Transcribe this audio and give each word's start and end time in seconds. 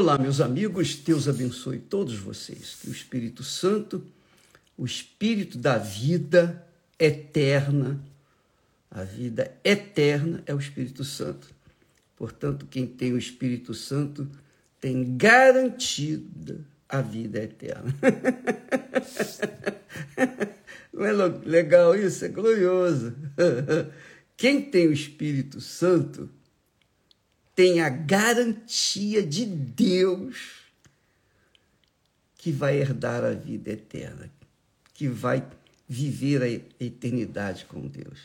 Olá, 0.00 0.16
meus 0.16 0.40
amigos, 0.40 0.96
Deus 0.96 1.28
abençoe 1.28 1.78
todos 1.78 2.14
vocês. 2.14 2.78
Que 2.80 2.88
o 2.88 2.90
Espírito 2.90 3.44
Santo, 3.44 4.02
o 4.74 4.86
Espírito 4.86 5.58
da 5.58 5.76
vida 5.76 6.66
eterna, 6.98 8.02
a 8.90 9.04
vida 9.04 9.54
eterna 9.62 10.42
é 10.46 10.54
o 10.54 10.58
Espírito 10.58 11.04
Santo. 11.04 11.48
Portanto, 12.16 12.64
quem 12.64 12.86
tem 12.86 13.12
o 13.12 13.18
Espírito 13.18 13.74
Santo 13.74 14.26
tem 14.80 15.18
garantida 15.18 16.64
a 16.88 17.02
vida 17.02 17.42
eterna. 17.42 17.94
Não 20.94 21.04
é 21.04 21.12
legal 21.44 21.94
isso? 21.94 22.24
É 22.24 22.28
glorioso. 22.28 23.14
Quem 24.34 24.62
tem 24.62 24.88
o 24.88 24.94
Espírito 24.94 25.60
Santo 25.60 26.30
tem 27.54 27.80
a 27.80 27.88
garantia 27.88 29.22
de 29.24 29.44
Deus 29.44 30.60
que 32.36 32.50
vai 32.50 32.78
herdar 32.78 33.22
a 33.22 33.32
vida 33.32 33.70
eterna, 33.70 34.30
que 34.94 35.08
vai 35.08 35.46
viver 35.86 36.42
a 36.42 36.48
eternidade 36.82 37.66
com 37.66 37.86
Deus. 37.86 38.18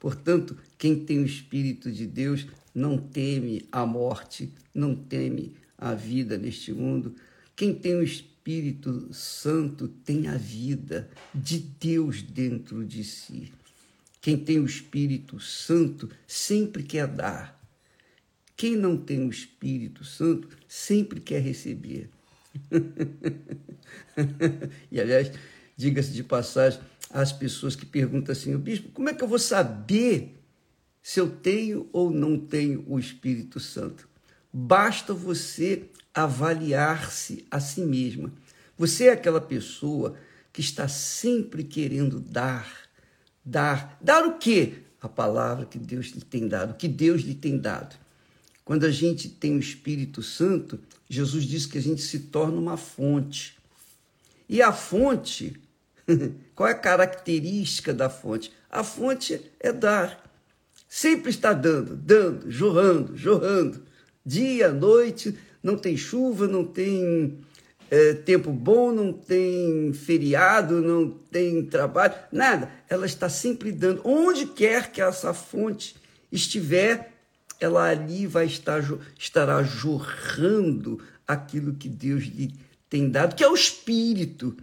Portanto, 0.00 0.56
quem 0.76 1.04
tem 1.04 1.20
o 1.20 1.26
Espírito 1.26 1.90
de 1.92 2.06
Deus 2.06 2.46
não 2.74 2.98
teme 2.98 3.66
a 3.70 3.86
morte, 3.86 4.52
não 4.74 4.94
teme 4.94 5.54
a 5.78 5.94
vida 5.94 6.36
neste 6.36 6.72
mundo. 6.72 7.14
Quem 7.54 7.74
tem 7.74 7.94
o 7.94 8.02
Espírito 8.02 9.12
Santo 9.12 9.88
tem 9.88 10.28
a 10.28 10.36
vida 10.36 11.08
de 11.34 11.58
Deus 11.58 12.22
dentro 12.22 12.84
de 12.84 13.04
si. 13.04 13.52
Quem 14.20 14.36
tem 14.36 14.58
o 14.58 14.66
Espírito 14.66 15.38
Santo 15.38 16.10
sempre 16.26 16.82
quer 16.82 17.06
dar 17.06 17.55
quem 18.56 18.74
não 18.74 18.96
tem 18.96 19.26
o 19.26 19.30
Espírito 19.30 20.04
Santo 20.04 20.48
sempre 20.66 21.20
quer 21.20 21.40
receber. 21.40 22.08
e, 24.90 24.98
aliás, 24.98 25.30
diga-se 25.76 26.12
de 26.12 26.24
passagem, 26.24 26.80
as 27.10 27.32
pessoas 27.32 27.76
que 27.76 27.84
perguntam 27.84 28.32
assim, 28.32 28.54
o 28.54 28.58
bispo, 28.58 28.88
como 28.90 29.10
é 29.10 29.14
que 29.14 29.22
eu 29.22 29.28
vou 29.28 29.38
saber 29.38 30.38
se 31.02 31.20
eu 31.20 31.28
tenho 31.28 31.88
ou 31.92 32.10
não 32.10 32.38
tenho 32.38 32.82
o 32.88 32.98
Espírito 32.98 33.60
Santo? 33.60 34.08
Basta 34.52 35.12
você 35.12 35.90
avaliar-se 36.14 37.44
a 37.50 37.60
si 37.60 37.82
mesma. 37.82 38.32
Você 38.78 39.08
é 39.08 39.12
aquela 39.12 39.40
pessoa 39.40 40.16
que 40.50 40.62
está 40.62 40.88
sempre 40.88 41.62
querendo 41.62 42.18
dar, 42.18 42.88
dar. 43.44 43.98
Dar 44.00 44.26
o 44.26 44.38
quê? 44.38 44.78
A 45.00 45.08
palavra 45.08 45.66
que 45.66 45.78
Deus 45.78 46.06
lhe 46.06 46.22
tem 46.22 46.48
dado, 46.48 46.74
que 46.74 46.88
Deus 46.88 47.20
lhe 47.20 47.34
tem 47.34 47.58
dado. 47.58 48.05
Quando 48.66 48.84
a 48.84 48.90
gente 48.90 49.28
tem 49.28 49.54
o 49.54 49.60
Espírito 49.60 50.24
Santo, 50.24 50.80
Jesus 51.08 51.44
diz 51.44 51.66
que 51.66 51.78
a 51.78 51.80
gente 51.80 52.02
se 52.02 52.18
torna 52.18 52.58
uma 52.58 52.76
fonte. 52.76 53.56
E 54.48 54.60
a 54.60 54.72
fonte, 54.72 55.54
qual 56.52 56.68
é 56.68 56.72
a 56.72 56.78
característica 56.78 57.94
da 57.94 58.10
fonte? 58.10 58.52
A 58.68 58.82
fonte 58.82 59.40
é 59.60 59.72
dar. 59.72 60.28
Sempre 60.88 61.30
está 61.30 61.52
dando, 61.52 61.94
dando, 61.94 62.50
jorrando, 62.50 63.16
jorrando. 63.16 63.82
Dia, 64.24 64.72
noite, 64.72 65.38
não 65.62 65.78
tem 65.78 65.96
chuva, 65.96 66.48
não 66.48 66.64
tem 66.64 67.38
é, 67.88 68.14
tempo 68.14 68.50
bom, 68.50 68.90
não 68.90 69.12
tem 69.12 69.92
feriado, 69.92 70.82
não 70.82 71.08
tem 71.08 71.64
trabalho, 71.64 72.14
nada. 72.32 72.68
Ela 72.88 73.06
está 73.06 73.28
sempre 73.28 73.70
dando. 73.70 74.02
Onde 74.04 74.44
quer 74.44 74.90
que 74.90 75.00
essa 75.00 75.32
fonte 75.32 75.94
estiver, 76.32 77.15
ela 77.60 77.90
ali 77.90 78.26
vai 78.26 78.46
estar 78.46 78.82
estará 79.18 79.62
jorrando 79.62 81.02
aquilo 81.26 81.74
que 81.74 81.88
Deus 81.88 82.24
lhe 82.24 82.54
tem 82.88 83.10
dado, 83.10 83.34
que 83.34 83.42
é 83.42 83.48
o 83.48 83.54
Espírito, 83.54 84.56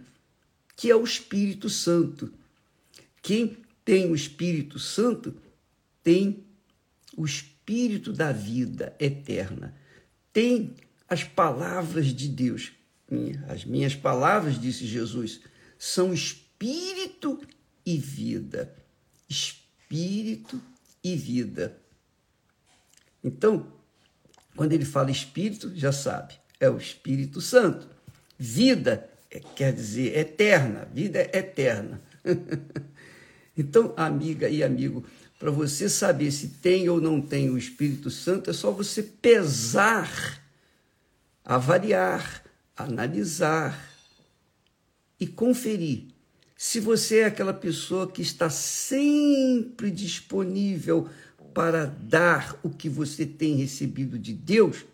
que 0.76 0.90
é 0.90 0.96
o 0.96 1.04
Espírito 1.04 1.68
Santo. 1.68 2.32
Quem 3.22 3.56
tem 3.84 4.10
o 4.10 4.14
Espírito 4.14 4.78
Santo 4.78 5.34
tem 6.02 6.44
o 7.16 7.24
Espírito 7.24 8.12
da 8.12 8.32
vida 8.32 8.94
eterna, 8.98 9.74
tem 10.32 10.74
as 11.08 11.22
palavras 11.22 12.06
de 12.06 12.28
Deus. 12.28 12.72
As 13.48 13.64
minhas 13.64 13.94
palavras, 13.94 14.60
disse 14.60 14.86
Jesus, 14.86 15.40
são 15.78 16.12
espírito 16.12 17.40
e 17.84 17.96
vida. 17.96 18.74
Espírito 19.28 20.60
e 21.02 21.14
vida. 21.14 21.78
Então, 23.24 23.66
quando 24.54 24.72
ele 24.72 24.84
fala 24.84 25.10
espírito, 25.10 25.72
já 25.74 25.90
sabe, 25.90 26.34
é 26.60 26.68
o 26.68 26.76
Espírito 26.76 27.40
Santo. 27.40 27.88
Vida 28.38 29.08
é, 29.30 29.40
quer 29.40 29.72
dizer 29.72 30.16
eterna, 30.16 30.86
vida 30.92 31.18
é 31.18 31.38
eterna. 31.38 32.00
então, 33.56 33.94
amiga 33.96 34.48
e 34.48 34.62
amigo, 34.62 35.04
para 35.38 35.50
você 35.50 35.88
saber 35.88 36.30
se 36.30 36.48
tem 36.48 36.88
ou 36.88 37.00
não 37.00 37.20
tem 37.20 37.48
o 37.48 37.58
Espírito 37.58 38.10
Santo, 38.10 38.50
é 38.50 38.52
só 38.52 38.70
você 38.70 39.02
pesar, 39.02 40.40
avaliar, 41.44 42.44
analisar 42.76 43.90
e 45.18 45.26
conferir 45.26 46.14
se 46.56 46.80
você 46.80 47.18
é 47.18 47.24
aquela 47.26 47.52
pessoa 47.52 48.10
que 48.10 48.22
está 48.22 48.48
sempre 48.48 49.90
disponível 49.90 51.08
para 51.54 51.86
dar 51.86 52.58
o 52.62 52.68
que 52.68 52.88
você 52.88 53.24
tem 53.24 53.54
recebido 53.54 54.18
de 54.18 54.32
Deus, 54.32 54.84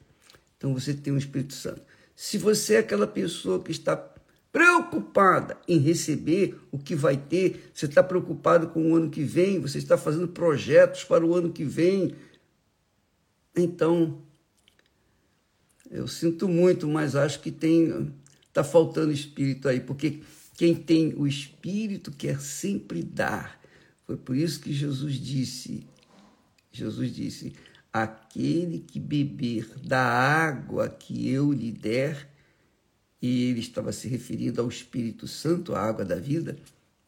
então 0.56 0.74
você 0.74 0.92
tem 0.94 1.12
o 1.12 1.18
Espírito 1.18 1.54
Santo. 1.54 1.82
Se 2.14 2.36
você 2.36 2.74
é 2.74 2.78
aquela 2.78 3.06
pessoa 3.06 3.62
que 3.62 3.72
está 3.72 3.96
preocupada 4.52 5.56
em 5.66 5.78
receber 5.78 6.60
o 6.70 6.78
que 6.78 6.94
vai 6.94 7.16
ter, 7.16 7.70
você 7.72 7.86
está 7.86 8.02
preocupado 8.02 8.68
com 8.68 8.92
o 8.92 8.94
ano 8.94 9.08
que 9.08 9.22
vem, 9.22 9.60
você 9.60 9.78
está 9.78 9.96
fazendo 9.96 10.28
projetos 10.28 11.02
para 11.02 11.24
o 11.24 11.34
ano 11.34 11.50
que 11.50 11.64
vem, 11.64 12.14
então 13.56 14.20
eu 15.90 16.06
sinto 16.06 16.48
muito, 16.48 16.86
mas 16.86 17.16
acho 17.16 17.40
que 17.40 17.50
tem 17.50 18.12
está 18.50 18.64
faltando 18.64 19.12
espírito 19.12 19.68
aí, 19.68 19.80
porque 19.80 20.20
quem 20.56 20.74
tem 20.74 21.14
o 21.16 21.26
espírito 21.26 22.10
quer 22.10 22.40
sempre 22.40 23.02
dar. 23.02 23.60
Foi 24.06 24.16
por 24.16 24.36
isso 24.36 24.60
que 24.60 24.72
Jesus 24.72 25.14
disse: 25.14 25.86
Jesus 26.70 27.14
disse: 27.14 27.52
Aquele 27.92 28.78
que 28.78 29.00
beber 29.00 29.68
da 29.78 30.02
água 30.02 30.88
que 30.88 31.28
eu 31.30 31.52
lhe 31.52 31.72
der, 31.72 32.28
e 33.20 33.50
ele 33.50 33.60
estava 33.60 33.92
se 33.92 34.08
referindo 34.08 34.60
ao 34.60 34.68
Espírito 34.68 35.26
Santo, 35.26 35.74
a 35.74 35.80
água 35.80 36.04
da 36.04 36.16
vida, 36.16 36.56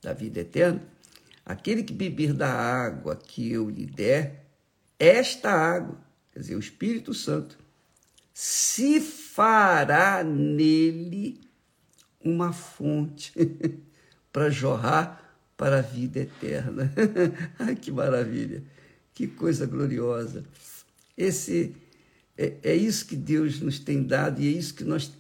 da 0.03 0.13
vida 0.13 0.41
eterna. 0.41 0.83
Aquele 1.45 1.83
que 1.83 1.93
beber 1.93 2.33
da 2.33 2.53
água 2.53 3.17
que 3.17 3.51
eu 3.51 3.69
lhe 3.71 3.87
der, 3.87 4.47
esta 4.99 5.51
água, 5.51 5.99
quer 6.33 6.41
dizer, 6.41 6.57
o 6.57 6.61
Espírito 6.61 7.13
Santo, 7.15 7.59
se 8.33 9.01
fará 9.01 10.23
nele 10.23 11.41
uma 12.21 12.53
fonte 12.53 13.33
para 14.33 14.49
jorrar 14.51 15.37
para 15.57 15.79
a 15.79 15.83
vida 15.83 16.21
eterna. 16.21 16.93
Ai, 17.59 17.75
que 17.77 17.91
maravilha! 17.91 18.63
Que 19.15 19.27
coisa 19.27 19.67
gloriosa. 19.67 20.45
Esse 21.17 21.75
é, 22.37 22.55
é 22.63 22.75
isso 22.75 23.07
que 23.07 23.17
Deus 23.17 23.61
nos 23.61 23.79
tem 23.79 24.03
dado 24.03 24.41
e 24.41 24.49
é 24.49 24.51
isso 24.51 24.75
que 24.75 24.85
nós 24.85 25.13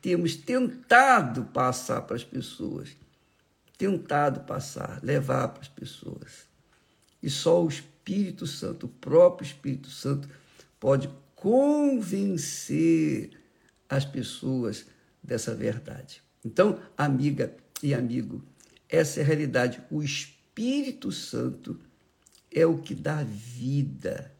temos 0.00 0.36
tentado 0.36 1.44
passar 1.44 2.02
para 2.02 2.16
as 2.16 2.24
pessoas. 2.24 2.96
Tentado 3.76 4.40
passar, 4.40 5.00
levar 5.02 5.48
para 5.48 5.62
as 5.62 5.68
pessoas. 5.68 6.48
E 7.22 7.30
só 7.30 7.64
o 7.64 7.68
Espírito 7.68 8.46
Santo, 8.46 8.86
o 8.86 8.88
próprio 8.88 9.46
Espírito 9.46 9.88
Santo, 9.88 10.28
pode 10.80 11.08
convencer 11.34 13.30
as 13.88 14.04
pessoas 14.04 14.86
dessa 15.22 15.54
verdade. 15.54 16.22
Então, 16.44 16.80
amiga 16.96 17.54
e 17.82 17.94
amigo, 17.94 18.42
essa 18.88 19.20
é 19.20 19.22
a 19.22 19.26
realidade. 19.26 19.82
O 19.90 20.02
Espírito 20.02 21.12
Santo 21.12 21.78
é 22.54 22.66
o 22.66 22.78
que 22.78 22.94
dá 22.94 23.22
vida 23.24 24.32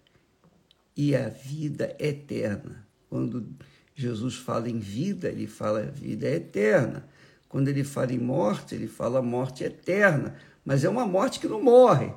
e 0.97 1.15
a 1.15 1.29
vida 1.29 1.95
eterna. 1.99 2.87
Quando 3.09 3.47
Jesus 3.95 4.37
fala 4.37 4.69
em 4.69 4.79
vida, 4.79 5.29
ele 5.29 5.47
fala 5.47 5.83
vida 5.83 6.29
eterna. 6.29 7.09
Quando 7.49 7.69
ele 7.69 7.85
fala 7.85 8.13
em 8.13 8.19
morte, 8.19 8.75
ele 8.75 8.89
fala 8.89 9.23
morte 9.23 9.65
eterna. 9.65 10.37
Mas 10.65 10.85
é 10.85 10.89
uma 10.89 11.07
morte 11.07 11.41
que 11.41 11.49
não 11.49 11.63
morre. 11.63 12.13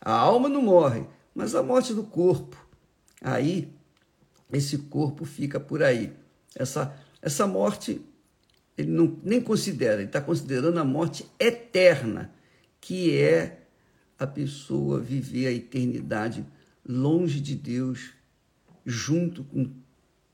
A 0.00 0.12
alma 0.12 0.48
não 0.48 0.62
morre, 0.62 1.06
mas 1.34 1.54
a 1.54 1.62
morte 1.62 1.92
do 1.94 2.02
corpo. 2.02 2.56
Aí, 3.20 3.72
esse 4.52 4.78
corpo 4.78 5.24
fica 5.24 5.60
por 5.60 5.82
aí. 5.82 6.12
Essa, 6.54 6.94
essa 7.20 7.46
morte, 7.46 8.00
ele 8.76 8.90
não, 8.90 9.18
nem 9.22 9.40
considera, 9.40 9.96
ele 9.96 10.04
está 10.04 10.20
considerando 10.20 10.78
a 10.78 10.84
morte 10.84 11.26
eterna, 11.38 12.32
que 12.80 13.16
é 13.16 13.57
a 14.18 14.26
pessoa 14.26 15.00
viver 15.00 15.46
a 15.46 15.52
eternidade 15.52 16.44
longe 16.86 17.40
de 17.40 17.54
Deus, 17.54 18.10
junto 18.84 19.44
com 19.44 19.70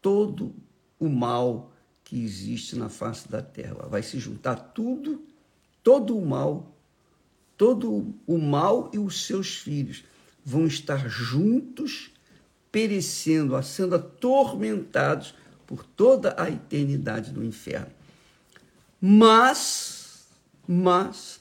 todo 0.00 0.54
o 0.98 1.08
mal 1.08 1.72
que 2.04 2.22
existe 2.22 2.76
na 2.76 2.88
face 2.88 3.28
da 3.28 3.42
terra. 3.42 3.86
Vai 3.88 4.02
se 4.02 4.19
juntar 4.19 4.56
tudo, 4.56 5.22
todo 5.82 6.16
o 6.16 6.25
mal, 6.25 6.75
todo 7.56 8.14
o 8.26 8.38
mal 8.38 8.90
e 8.92 8.98
os 8.98 9.25
seus 9.26 9.56
filhos 9.56 10.04
vão 10.44 10.66
estar 10.66 11.08
juntos, 11.08 12.10
perecendo, 12.70 13.60
sendo 13.62 13.94
atormentados 13.94 15.34
por 15.66 15.84
toda 15.84 16.34
a 16.38 16.50
eternidade 16.50 17.32
no 17.32 17.44
inferno. 17.44 17.90
Mas, 19.00 20.26
mas, 20.66 21.40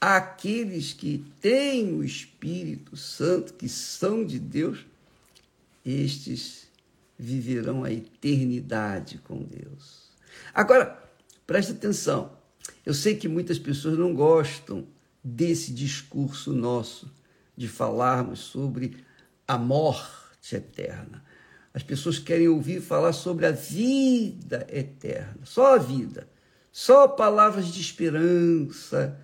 aqueles 0.00 0.92
que 0.92 1.24
têm 1.40 1.94
o 1.94 2.04
Espírito 2.04 2.96
Santo, 2.96 3.54
que 3.54 3.68
são 3.68 4.24
de 4.24 4.38
Deus, 4.38 4.84
estes 5.84 6.66
viverão 7.18 7.84
a 7.84 7.92
eternidade 7.92 9.18
com 9.18 9.42
Deus. 9.42 10.10
Agora, 10.52 11.02
preste 11.46 11.72
atenção. 11.72 12.36
Eu 12.84 12.92
sei 12.92 13.16
que 13.16 13.28
muitas 13.28 13.58
pessoas 13.58 13.98
não 13.98 14.14
gostam 14.14 14.86
desse 15.22 15.72
discurso 15.72 16.52
nosso 16.52 17.10
de 17.56 17.66
falarmos 17.66 18.40
sobre 18.40 19.04
a 19.48 19.56
morte 19.56 20.54
eterna. 20.54 21.24
As 21.72 21.82
pessoas 21.82 22.18
querem 22.18 22.48
ouvir 22.48 22.80
falar 22.80 23.12
sobre 23.12 23.46
a 23.46 23.50
vida 23.50 24.66
eterna, 24.70 25.40
só 25.44 25.74
a 25.74 25.78
vida, 25.78 26.28
só 26.72 27.06
palavras 27.08 27.68
de 27.68 27.80
esperança, 27.80 29.18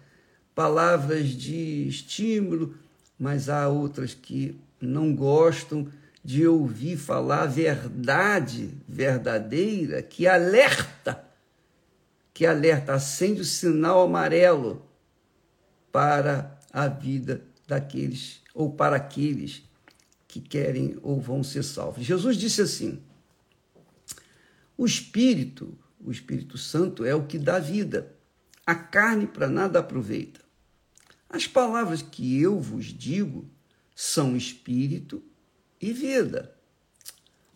palavras 0.55 1.29
de 1.29 1.89
estímulo, 1.89 2.75
mas 3.19 3.49
há 3.49 3.69
outras 3.69 4.15
que 4.15 4.57
não 4.81 5.15
gostam 5.15 5.89
de 6.25 6.47
ouvir 6.47 6.97
falar 6.97 7.43
a 7.43 7.47
verdade 7.47 8.75
verdadeira 8.89 10.03
que 10.03 10.27
alerta, 10.27 11.25
que 12.33 12.47
alerta, 12.47 12.95
acende 12.95 13.41
o 13.41 13.45
sinal 13.45 14.03
amarelo 14.03 14.85
para 15.91 16.59
a 16.73 16.89
vida 16.89 17.43
daqueles 17.67 18.41
ou 18.55 18.71
para 18.73 18.97
aqueles 18.97 19.63
que 20.29 20.41
querem 20.41 20.97
ou 21.03 21.21
vão 21.21 21.43
ser 21.43 21.63
salvos. 21.63 22.05
Jesus 22.05 22.37
disse 22.37 22.63
assim: 22.63 23.03
o 24.77 24.87
Espírito, 24.87 25.77
o 26.01 26.11
Espírito 26.11 26.57
Santo 26.57 27.05
é 27.05 27.15
o 27.15 27.25
que 27.25 27.39
dá 27.39 27.59
vida. 27.59 28.13
A 28.67 28.75
carne 28.75 29.27
para 29.27 29.49
nada 29.49 29.81
aproveita. 29.81 30.41
As 31.29 31.47
palavras 31.47 32.03
que 32.03 32.41
eu 32.41 32.61
vos 32.61 32.87
digo 32.87 33.49
são 33.95 34.37
espírito 34.37 35.23
e 35.81 35.93
vida. 35.93 36.55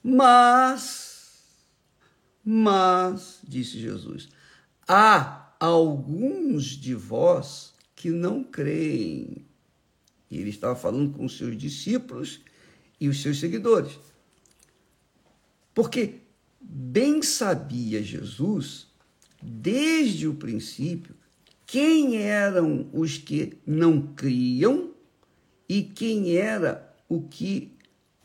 Mas, 0.03 1.45
mas, 2.45 3.41
disse 3.47 3.79
Jesus, 3.79 4.29
há 4.87 5.53
alguns 5.61 6.65
de 6.65 6.95
vós 6.95 7.75
que 7.95 8.11
não 8.11 8.43
creem. 8.43 9.47
E 10.31 10.39
ele 10.39 10.51
estava 10.51 10.75
falando 10.75 11.13
com 11.13 11.25
os 11.25 11.37
seus 11.37 11.57
discípulos 11.57 12.41
e 13.01 13.09
os 13.09 13.21
seus 13.23 13.39
seguidores. 13.39 13.99
Porque 15.75 16.21
bem 16.61 17.23
sabia 17.23 18.03
Jesus, 18.03 18.89
desde 19.49 20.27
o 20.27 20.35
princípio, 20.35 21.15
quem 21.65 22.17
eram 22.17 22.89
os 22.93 23.17
que 23.17 23.57
não 23.65 24.15
criam 24.15 24.91
e 25.69 25.85
quem 25.85 26.37
era 26.37 26.93
o 27.09 27.23
que 27.23 27.71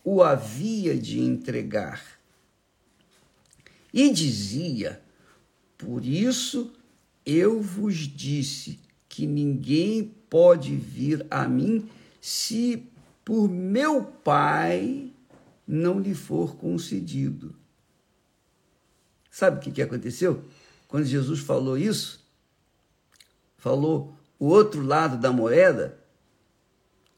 o 0.04 0.24
havia 0.24 0.98
de 0.98 1.20
entregar. 1.20 2.04
E 3.94 4.10
dizia: 4.10 5.00
Por 5.78 6.04
isso 6.04 6.74
eu 7.24 7.62
vos 7.62 7.96
disse 7.98 8.80
que 9.08 9.28
ninguém 9.28 10.12
pode 10.28 10.76
vir 10.76 11.26
a 11.30 11.48
mim 11.48 11.88
se 12.20 12.88
por 13.24 13.48
meu 13.48 14.04
Pai 14.04 15.12
não 15.68 16.00
lhe 16.00 16.16
for 16.16 16.56
concedido. 16.56 17.56
Sabe 19.30 19.58
o 19.58 19.74
que, 19.74 19.82
aconteceu? 19.82 20.44
Quando 20.92 21.06
Jesus 21.06 21.40
falou 21.40 21.78
isso, 21.78 22.20
falou 23.56 24.14
o 24.38 24.48
outro 24.48 24.84
lado 24.86 25.18
da 25.18 25.32
moeda. 25.32 25.98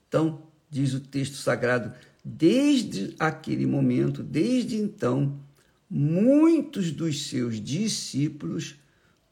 Então, 0.08 0.44
diz 0.70 0.94
o 0.94 1.00
texto 1.00 1.38
sagrado, 1.38 1.92
desde 2.24 3.16
aquele 3.18 3.66
momento, 3.66 4.22
desde 4.22 4.78
então, 4.78 5.40
muitos 5.90 6.92
dos 6.92 7.26
seus 7.26 7.60
discípulos 7.60 8.76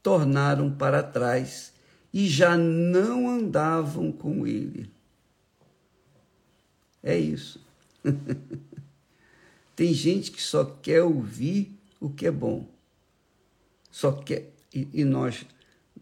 tornaram 0.01 0.71
para 0.71 1.03
trás 1.03 1.71
e 2.11 2.27
já 2.27 2.57
não 2.57 3.29
andavam 3.29 4.11
com 4.11 4.47
ele. 4.47 4.89
É 7.03 7.15
isso. 7.15 7.63
Tem 9.75 9.94
gente 9.94 10.31
que 10.31 10.41
só 10.41 10.65
quer 10.65 11.03
ouvir 11.03 11.77
o 11.99 12.09
que 12.09 12.25
é 12.25 12.31
bom. 12.31 12.81
Só 13.91 14.11
quer 14.13 14.53
e, 14.73 14.88
e 14.93 15.05
nós 15.05 15.45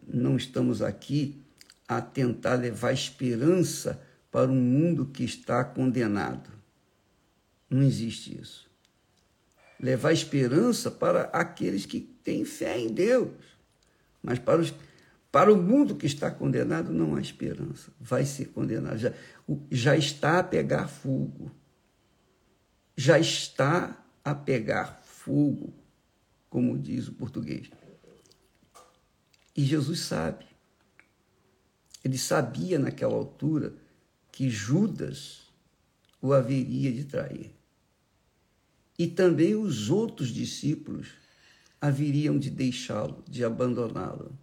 não 0.07 0.38
estamos 0.38 0.81
aqui 0.81 1.41
a 1.88 2.00
tentar 2.00 2.56
levar 2.56 2.94
esperança 2.94 4.01
para 4.31 4.50
um 4.50 4.56
mundo 4.56 5.07
que 5.07 5.24
está 5.24 5.63
condenado. 5.63 6.50
Não 7.69 7.81
existe 7.81 8.39
isso. 8.39 8.69
Levar 9.80 10.13
esperança 10.13 10.91
para 10.91 11.24
aqueles 11.24 11.86
que 11.86 12.00
têm 12.00 12.45
fé 12.45 12.77
em 12.80 12.89
Deus. 12.89 13.31
Mas 14.21 14.38
para 14.38 14.62
os 14.62 14.74
para 15.31 15.53
o 15.53 15.57
mundo 15.57 15.95
que 15.95 16.07
está 16.07 16.31
condenado, 16.31 16.92
não 16.92 17.15
há 17.15 17.21
esperança. 17.21 17.92
Vai 18.00 18.25
ser 18.25 18.45
condenado. 18.45 18.97
Já, 18.97 19.13
já 19.69 19.95
está 19.95 20.39
a 20.39 20.44
pegar 20.44 20.88
fogo. 20.88 21.51
Já 22.97 23.19
está 23.19 24.03
a 24.24 24.33
pegar 24.33 25.00
fogo, 25.03 25.74
como 26.50 26.78
diz 26.78 27.07
o 27.07 27.13
português. 27.13 27.69
E 29.56 29.63
Jesus 29.63 30.00
sabe. 30.00 30.46
Ele 32.04 32.18
sabia 32.18 32.80
naquela 32.80 33.13
altura 33.13 33.74
que 34.31 34.50
Judas 34.50 35.42
o 36.22 36.34
haveria 36.34 36.92
de 36.92 37.04
trair. 37.04 37.51
E 38.98 39.07
também 39.07 39.56
os 39.56 39.90
outros 39.90 40.30
discípulos 40.30 41.07
haveriam 41.80 42.38
de 42.38 42.50
deixá-lo, 42.50 43.23
de 43.28 43.44
abandoná-lo. 43.44 44.38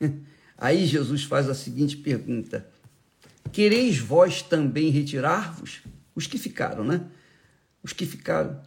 Aí 0.56 0.86
Jesus 0.86 1.24
faz 1.24 1.48
a 1.48 1.54
seguinte 1.54 1.96
pergunta: 1.96 2.68
Quereis 3.52 3.98
vós 3.98 4.42
também 4.42 4.90
retirar-vos? 4.90 5.82
Os 6.14 6.26
que 6.26 6.38
ficaram, 6.38 6.84
né? 6.84 7.08
Os 7.82 7.92
que 7.92 8.04
ficaram. 8.04 8.60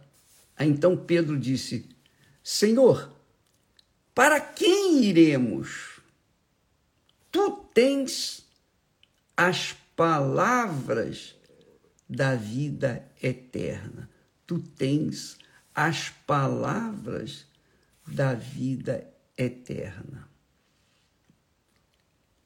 Aí 0.56 0.68
então 0.68 0.96
Pedro 0.96 1.38
disse: 1.38 1.86
Senhor, 2.42 3.14
para 4.14 4.40
quem 4.40 5.04
iremos? 5.04 6.00
Tu 7.30 7.50
tens 7.72 8.44
as 9.36 9.74
palavras 9.96 11.34
da 12.08 12.34
vida 12.34 13.08
eterna. 13.22 14.10
Tu 14.46 14.58
tens 14.58 15.38
as 15.74 16.10
palavras 16.26 17.46
da 18.06 18.34
vida 18.34 19.08
eterna. 19.36 20.28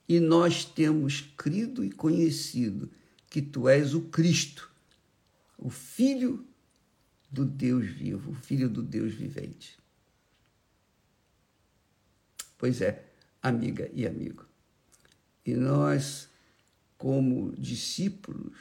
E 0.09 0.21
nós 0.21 0.65
temos 0.65 1.23
crido 1.37 1.85
e 1.85 1.91
conhecido 1.91 2.89
que 3.29 3.43
tu 3.43 3.69
és 3.69 3.93
o 3.93 4.03
Cristo, 4.03 4.71
o 5.59 5.69
Filho 5.69 6.47
do 7.29 7.45
Deus 7.45 7.87
vivo, 7.87 8.31
o 8.31 8.35
Filho 8.35 8.69
do 8.69 8.83
Deus 8.83 9.13
vivente. 9.13 9.77
Pois 12.59 12.81
é, 12.81 13.05
amiga 13.43 13.91
e 13.93 14.07
amigo. 14.07 14.47
E 15.45 15.55
nós, 15.55 16.29
como 16.97 17.55
discípulos, 17.57 18.57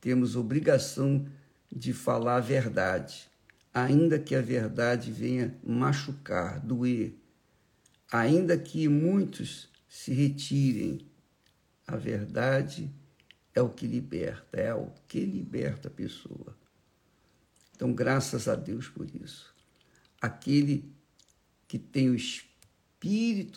temos 0.00 0.36
obrigação 0.36 1.26
de 1.70 1.92
falar 1.92 2.36
a 2.36 2.40
verdade, 2.40 3.28
ainda 3.72 4.18
que 4.18 4.34
a 4.34 4.42
verdade 4.42 5.10
venha 5.10 5.58
machucar, 5.64 6.60
doer, 6.60 7.14
ainda 8.10 8.58
que 8.58 8.88
muitos 8.88 9.68
se 9.88 10.12
retirem. 10.12 11.06
A 11.86 11.96
verdade 11.96 12.92
é 13.54 13.60
o 13.60 13.68
que 13.68 13.86
liberta, 13.86 14.60
é 14.60 14.74
o 14.74 14.92
que 15.08 15.24
liberta 15.24 15.88
a 15.88 15.90
pessoa. 15.90 16.56
Então, 17.74 17.92
graças 17.92 18.46
a 18.46 18.54
Deus 18.54 18.88
por 18.88 19.08
isso. 19.14 19.54
Aquele 20.20 20.94
que 21.66 21.78
tem 21.78 22.10
o 22.10 22.14
Espírito 22.14 22.49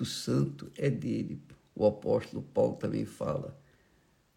Santo 0.06 0.72
é 0.78 0.90
dele. 0.90 1.42
O 1.76 1.86
apóstolo 1.86 2.44
Paulo 2.44 2.76
também 2.76 3.06
fala. 3.06 3.60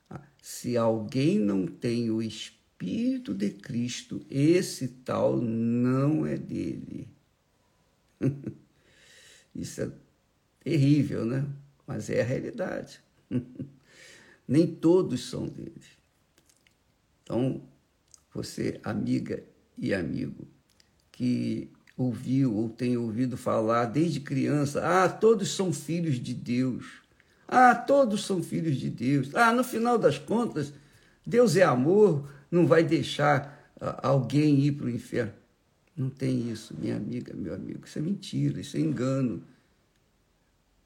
Ah, 0.09 0.23
se 0.41 0.77
alguém 0.77 1.39
não 1.39 1.67
tem 1.67 2.11
o 2.11 2.23
Espírito 2.23 3.35
de 3.35 3.51
Cristo, 3.51 4.25
esse 4.31 4.89
tal 4.89 5.41
não 5.41 6.27
é 6.27 6.37
dele. 6.37 7.09
Isso 9.55 9.83
é 9.83 9.93
terrível, 10.61 11.25
né? 11.25 11.47
Mas 11.87 12.11
é 12.11 12.21
a 12.21 12.25
realidade. 12.25 13.01
Nem 14.49 14.67
todos 14.67 15.29
são 15.29 15.47
dele. 15.47 15.75
Então, 17.23 17.63
você, 18.33 18.81
amiga 18.85 19.43
e 19.77 19.93
amigo, 19.93 20.47
que 21.11 21.71
ouviu 21.97 22.55
ou 22.55 22.69
tem 22.69 22.97
ouvido 22.97 23.37
falar 23.37 23.87
desde 23.87 24.21
criança, 24.21 24.83
ah, 24.85 25.09
todos 25.09 25.55
são 25.55 25.73
filhos 25.73 26.17
de 26.17 26.35
Deus. 26.35 26.85
Ah, 27.49 27.75
todos 27.75 28.25
são 28.25 28.43
filhos 28.43 28.77
de 28.77 28.91
Deus. 28.91 29.35
Ah, 29.35 29.53
no 29.53 29.65
final 29.65 29.97
das 29.97 30.19
contas, 30.19 30.73
Deus 31.25 31.57
é 31.57 31.63
amor, 31.63 32.29
não 32.51 32.67
vai 32.67 32.83
deixar 32.85 33.73
ah, 33.81 34.09
alguém 34.09 34.61
ir 34.61 34.73
para 34.73 34.87
o 34.87 34.91
inferno. 34.91 35.33
Não 35.97 36.11
tem 36.11 36.51
isso, 36.51 36.75
minha 36.79 36.97
amiga, 36.97 37.33
meu 37.35 37.55
amigo. 37.55 37.87
Isso 37.87 37.99
é 37.99 38.03
mentira, 38.03 38.61
isso 38.61 38.77
é 38.77 38.81
engano. 38.81 39.43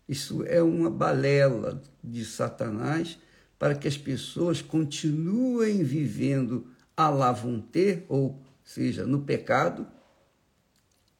Isso 0.08 0.44
é 0.44 0.62
uma 0.62 0.90
balela 0.90 1.82
de 2.02 2.24
Satanás 2.24 3.18
para 3.58 3.74
que 3.74 3.88
as 3.88 3.98
pessoas 3.98 4.62
continuem 4.62 5.82
vivendo 5.82 6.66
a 6.96 7.08
la 7.10 7.32
vontade, 7.32 8.04
ou 8.08 8.40
seja, 8.64 9.04
no 9.04 9.22
pecado, 9.22 9.86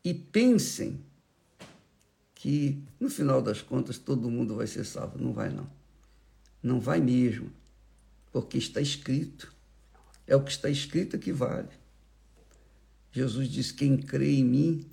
e 0.05 0.15
pensem 0.15 1.05
que 2.35 2.83
no 2.99 3.11
final 3.11 3.43
das 3.43 3.61
contas 3.61 3.99
todo 3.99 4.31
mundo 4.31 4.57
vai 4.57 4.67
ser 4.67 4.85
salvo. 4.85 5.19
Não 5.19 5.33
vai, 5.33 5.51
não. 5.51 5.71
Não 6.63 6.81
vai 6.81 7.01
mesmo, 7.01 7.53
porque 8.33 8.59
está 8.59 8.81
escrito. 8.81 9.55
É 10.27 10.35
o 10.37 10.43
que 10.43 10.51
está 10.51 10.71
escrito 10.71 11.19
que 11.19 11.33
vale. 11.33 11.69
Jesus 13.13 13.49
diz: 13.49 13.73
Quem 13.73 13.97
crê 13.97 14.37
em 14.37 14.45
mim, 14.45 14.87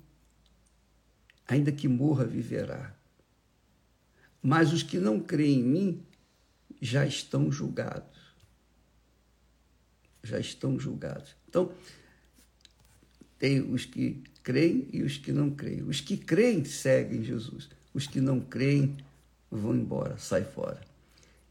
ainda 1.46 1.72
que 1.72 1.88
morra, 1.88 2.24
viverá. 2.24 2.94
Mas 4.42 4.72
os 4.72 4.82
que 4.82 4.98
não 4.98 5.20
creem 5.20 5.60
em 5.60 5.64
mim 5.64 6.06
já 6.80 7.06
estão 7.06 7.50
julgados. 7.50 8.18
Já 10.22 10.38
estão 10.38 10.78
julgados. 10.78 11.34
Então, 11.48 11.72
tem 13.38 13.60
os 13.60 13.84
que 13.84 14.22
creem 14.42 14.88
e 14.92 15.02
os 15.02 15.16
que 15.16 15.32
não 15.32 15.50
creem. 15.50 15.82
Os 15.82 16.00
que 16.00 16.16
creem 16.16 16.64
seguem 16.64 17.22
Jesus. 17.22 17.68
Os 17.94 18.06
que 18.06 18.20
não 18.20 18.40
creem 18.40 18.96
vão 19.50 19.74
embora, 19.74 20.18
sai 20.18 20.44
fora. 20.44 20.80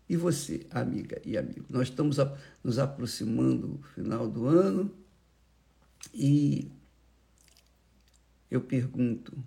E 0.10 0.15
você, 0.15 0.65
amiga 0.72 1.22
e 1.25 1.38
amigo, 1.38 1.65
nós 1.70 1.89
estamos 1.89 2.17
nos 2.63 2.79
aproximando 2.79 3.67
do 3.67 3.84
final 3.89 4.27
do 4.27 4.48
ano 4.48 4.91
e 6.13 6.70
eu 8.50 8.62
pergunto: 8.62 9.38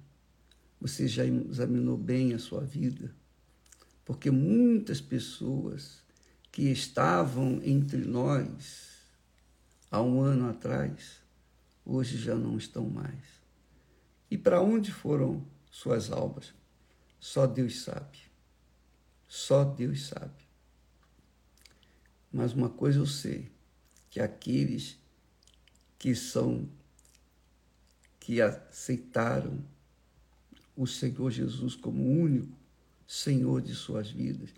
você 0.81 1.09
já 1.09 1.25
examinou 1.25 1.97
bem 1.97 2.35
a 2.35 2.39
sua 2.39 2.61
vida? 2.61 3.15
Porque 4.05 4.31
muitas 4.31 5.01
pessoas 5.01 6.03
que 6.53 6.65
estavam 6.65 7.61
entre 7.65 7.99
nós 7.99 8.91
há 9.91 10.03
um 10.03 10.21
ano 10.21 10.51
atrás, 10.51 11.20
hoje 11.91 12.17
já 12.17 12.37
não 12.37 12.57
estão 12.57 12.89
mais. 12.89 13.41
E 14.31 14.39
para 14.39 14.61
onde 14.63 14.93
foram 14.93 15.45
suas 15.71 16.11
almas? 16.11 16.55
Só 17.19 17.47
Deus 17.47 17.83
sabe. 17.83 18.19
Só 19.27 19.65
Deus 19.65 20.07
sabe. 20.07 20.45
Mas 22.33 22.53
uma 22.53 22.69
coisa 22.69 23.01
eu 23.01 23.07
sei, 23.07 23.51
que 24.09 24.21
aqueles 24.21 24.99
que 25.99 26.15
são 26.15 26.69
que 28.21 28.41
aceitaram 28.41 29.65
o 30.77 30.87
Senhor 30.87 31.31
Jesus 31.31 31.75
como 31.75 32.05
único 32.05 32.57
Senhor 33.07 33.61
de 33.61 33.75
suas 33.75 34.11
vidas 34.11 34.51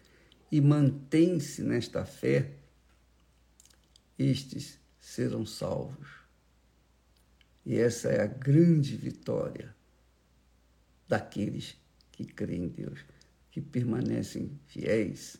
e 0.51 0.61
mantém-se 0.61 1.63
nesta 1.63 2.05
fé, 2.05 2.53
estes 4.19 4.79
serão 5.01 5.47
salvos. 5.47 6.22
E 7.65 7.77
essa 7.77 8.09
é 8.09 8.23
a 8.23 8.27
grande 8.27 8.97
vitória 8.97 9.75
daqueles 11.09 11.77
que 12.11 12.25
creem 12.25 12.65
em 12.65 12.69
Deus, 12.69 13.05
que 13.51 13.61
permanecem 13.61 14.59
fiéis 14.67 15.37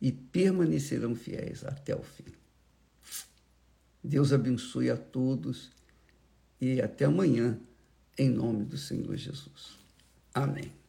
e 0.00 0.12
permanecerão 0.12 1.14
fiéis 1.14 1.64
até 1.64 1.96
o 1.96 2.02
fim. 2.02 2.32
Deus 4.02 4.32
abençoe 4.32 4.90
a 4.90 4.96
todos 4.96 5.70
e 6.60 6.80
até 6.80 7.06
amanhã, 7.06 7.58
em 8.18 8.28
nome 8.28 8.64
do 8.64 8.76
Senhor 8.76 9.16
Jesus. 9.16 9.78
Amém. 10.32 10.83